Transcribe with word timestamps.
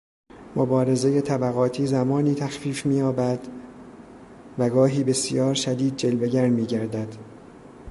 مبارزهٔ 0.55 1.21
طبقاتی 1.21 1.87
زمانی 1.87 2.35
تخفیف 2.35 2.85
مییابد 2.85 3.47
و 4.57 4.69
گاهی 4.69 5.03
بسیار 5.03 5.53
شدید 5.53 5.95
جلوه 5.95 6.27
گر 6.27 6.47
میگردد. 6.47 7.15